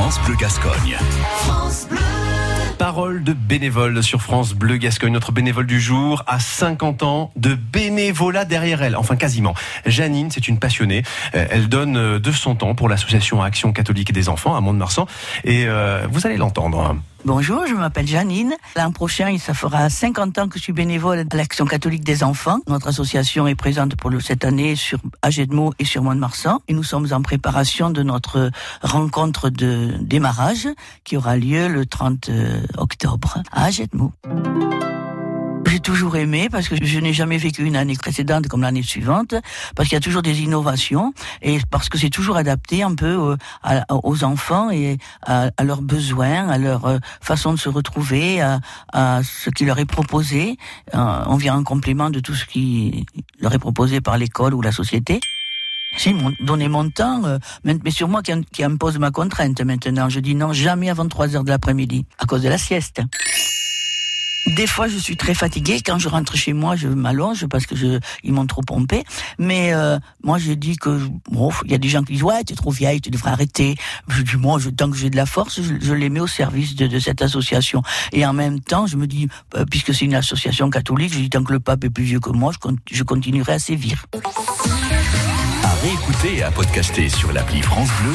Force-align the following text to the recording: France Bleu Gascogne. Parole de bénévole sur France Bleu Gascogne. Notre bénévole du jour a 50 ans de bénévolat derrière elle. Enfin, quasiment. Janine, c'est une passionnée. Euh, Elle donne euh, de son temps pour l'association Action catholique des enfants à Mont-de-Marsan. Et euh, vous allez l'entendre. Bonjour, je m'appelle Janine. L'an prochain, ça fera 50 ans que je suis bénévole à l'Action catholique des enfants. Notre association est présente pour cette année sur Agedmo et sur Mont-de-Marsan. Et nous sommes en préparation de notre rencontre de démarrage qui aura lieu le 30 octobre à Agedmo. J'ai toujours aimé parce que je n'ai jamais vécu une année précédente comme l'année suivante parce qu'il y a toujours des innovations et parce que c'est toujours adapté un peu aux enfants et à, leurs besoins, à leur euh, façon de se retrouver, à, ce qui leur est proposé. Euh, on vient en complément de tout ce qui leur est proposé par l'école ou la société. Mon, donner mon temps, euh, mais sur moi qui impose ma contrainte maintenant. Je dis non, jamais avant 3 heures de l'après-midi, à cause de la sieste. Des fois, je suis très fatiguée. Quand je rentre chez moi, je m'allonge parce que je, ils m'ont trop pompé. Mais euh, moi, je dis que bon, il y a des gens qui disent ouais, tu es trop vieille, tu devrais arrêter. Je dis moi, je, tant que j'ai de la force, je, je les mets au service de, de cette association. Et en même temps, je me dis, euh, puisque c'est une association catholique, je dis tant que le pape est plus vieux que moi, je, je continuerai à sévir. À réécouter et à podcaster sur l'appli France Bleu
France 0.00 0.18
Bleu 0.24 0.34
Gascogne. 0.34 0.96
Parole 2.78 3.22
de 3.22 3.34
bénévole 3.34 4.02
sur 4.02 4.22
France 4.22 4.54
Bleu 4.54 4.78
Gascogne. 4.78 5.12
Notre 5.12 5.30
bénévole 5.30 5.66
du 5.66 5.78
jour 5.78 6.24
a 6.26 6.40
50 6.40 7.02
ans 7.02 7.30
de 7.36 7.54
bénévolat 7.54 8.46
derrière 8.46 8.82
elle. 8.82 8.96
Enfin, 8.96 9.16
quasiment. 9.16 9.52
Janine, 9.84 10.30
c'est 10.30 10.48
une 10.48 10.58
passionnée. 10.58 11.02
Euh, 11.34 11.46
Elle 11.50 11.68
donne 11.68 11.98
euh, 11.98 12.18
de 12.18 12.32
son 12.32 12.54
temps 12.54 12.74
pour 12.74 12.88
l'association 12.88 13.42
Action 13.42 13.74
catholique 13.74 14.10
des 14.14 14.30
enfants 14.30 14.56
à 14.56 14.62
Mont-de-Marsan. 14.62 15.06
Et 15.44 15.66
euh, 15.66 16.06
vous 16.10 16.26
allez 16.26 16.38
l'entendre. 16.38 16.96
Bonjour, 17.24 17.66
je 17.66 17.74
m'appelle 17.74 18.06
Janine. 18.06 18.54
L'an 18.76 18.92
prochain, 18.92 19.36
ça 19.38 19.52
fera 19.52 19.90
50 19.90 20.38
ans 20.38 20.48
que 20.48 20.58
je 20.58 20.62
suis 20.62 20.72
bénévole 20.72 21.26
à 21.30 21.36
l'Action 21.36 21.66
catholique 21.66 22.02
des 22.02 22.24
enfants. 22.24 22.60
Notre 22.66 22.88
association 22.88 23.46
est 23.46 23.54
présente 23.54 23.94
pour 23.96 24.10
cette 24.20 24.44
année 24.44 24.74
sur 24.74 24.98
Agedmo 25.20 25.74
et 25.78 25.84
sur 25.84 26.02
Mont-de-Marsan. 26.02 26.60
Et 26.68 26.72
nous 26.72 26.82
sommes 26.82 27.08
en 27.12 27.20
préparation 27.20 27.90
de 27.90 28.02
notre 28.02 28.50
rencontre 28.82 29.50
de 29.50 29.96
démarrage 30.00 30.68
qui 31.04 31.18
aura 31.18 31.36
lieu 31.36 31.68
le 31.68 31.84
30 31.84 32.30
octobre 32.78 33.42
à 33.52 33.64
Agedmo. 33.64 34.12
J'ai 35.80 35.92
toujours 35.92 36.16
aimé 36.16 36.50
parce 36.52 36.68
que 36.68 36.76
je 36.84 37.00
n'ai 37.00 37.14
jamais 37.14 37.38
vécu 37.38 37.64
une 37.64 37.74
année 37.74 37.96
précédente 37.96 38.48
comme 38.48 38.60
l'année 38.60 38.82
suivante 38.82 39.34
parce 39.74 39.88
qu'il 39.88 39.96
y 39.96 39.98
a 39.98 40.02
toujours 40.02 40.20
des 40.20 40.42
innovations 40.42 41.14
et 41.40 41.58
parce 41.70 41.88
que 41.88 41.96
c'est 41.96 42.10
toujours 42.10 42.36
adapté 42.36 42.82
un 42.82 42.94
peu 42.94 43.34
aux 43.88 44.24
enfants 44.24 44.68
et 44.70 44.98
à, 45.22 45.50
leurs 45.64 45.80
besoins, 45.80 46.50
à 46.50 46.58
leur 46.58 46.84
euh, 46.84 46.98
façon 47.22 47.54
de 47.54 47.58
se 47.58 47.70
retrouver, 47.70 48.42
à, 48.42 49.22
ce 49.22 49.48
qui 49.48 49.64
leur 49.64 49.78
est 49.78 49.86
proposé. 49.86 50.58
Euh, 50.94 51.24
on 51.26 51.36
vient 51.36 51.56
en 51.56 51.64
complément 51.64 52.10
de 52.10 52.20
tout 52.20 52.34
ce 52.34 52.44
qui 52.44 53.06
leur 53.40 53.54
est 53.54 53.58
proposé 53.58 54.02
par 54.02 54.18
l'école 54.18 54.52
ou 54.52 54.60
la 54.60 54.72
société. 54.72 55.18
Mon, 56.06 56.30
donner 56.40 56.68
mon 56.68 56.88
temps, 56.90 57.24
euh, 57.24 57.38
mais 57.64 57.90
sur 57.90 58.08
moi 58.08 58.22
qui 58.22 58.62
impose 58.62 58.98
ma 58.98 59.10
contrainte 59.10 59.60
maintenant. 59.62 60.10
Je 60.10 60.20
dis 60.20 60.34
non, 60.34 60.52
jamais 60.52 60.90
avant 60.90 61.08
3 61.08 61.36
heures 61.36 61.44
de 61.44 61.50
l'après-midi, 61.50 62.04
à 62.18 62.26
cause 62.26 62.42
de 62.42 62.48
la 62.48 62.58
sieste. 62.58 63.00
Des 64.46 64.66
fois, 64.66 64.88
je 64.88 64.96
suis 64.96 65.16
très 65.16 65.34
fatiguée. 65.34 65.80
Quand 65.84 65.98
je 65.98 66.08
rentre 66.08 66.36
chez 66.36 66.52
moi, 66.52 66.74
je 66.76 66.88
m'allonge 66.88 67.46
parce 67.46 67.66
que 67.66 67.76
je, 67.76 68.00
ils 68.24 68.32
m'ont 68.32 68.46
trop 68.46 68.62
pompé. 68.62 69.04
Mais 69.38 69.72
euh, 69.72 69.98
moi, 70.24 70.38
je 70.38 70.52
dis 70.52 70.76
que 70.76 70.98
bon, 71.30 71.50
il 71.64 71.70
y 71.70 71.74
a 71.74 71.78
des 71.78 71.88
gens 71.88 72.02
qui 72.02 72.14
disent 72.14 72.22
ouais, 72.22 72.42
tu 72.44 72.54
es 72.54 72.56
trop 72.56 72.70
vieille, 72.70 73.00
tu 73.00 73.10
devrais 73.10 73.30
arrêter. 73.30 73.76
Je 74.08 74.22
dis 74.22 74.36
moi, 74.36 74.58
je, 74.58 74.70
tant 74.70 74.90
que 74.90 74.96
j'ai 74.96 75.10
de 75.10 75.16
la 75.16 75.26
force, 75.26 75.60
je, 75.60 75.74
je 75.80 75.92
les 75.94 76.08
mets 76.08 76.20
au 76.20 76.26
service 76.26 76.74
de, 76.74 76.86
de 76.86 76.98
cette 76.98 77.22
association. 77.22 77.82
Et 78.12 78.24
en 78.24 78.32
même 78.32 78.60
temps, 78.60 78.86
je 78.86 78.96
me 78.96 79.06
dis, 79.06 79.28
euh, 79.56 79.64
puisque 79.70 79.94
c'est 79.94 80.06
une 80.06 80.14
association 80.14 80.70
catholique, 80.70 81.12
je 81.12 81.18
dis 81.18 81.30
tant 81.30 81.44
que 81.44 81.52
le 81.52 81.60
pape 81.60 81.84
est 81.84 81.90
plus 81.90 82.04
vieux 82.04 82.20
que 82.20 82.30
moi, 82.30 82.52
je, 82.52 82.70
je 82.90 83.02
continuerai 83.02 83.52
à 83.52 83.58
sévir. 83.58 84.06
À 85.62 85.74
réécouter 85.82 86.38
et 86.38 86.42
à 86.42 86.50
podcaster 86.50 87.08
sur 87.08 87.32
l'appli 87.32 87.60
France 87.62 87.90
Bleu 88.00 88.08